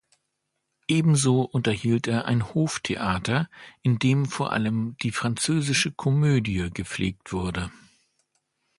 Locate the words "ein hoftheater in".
2.25-3.99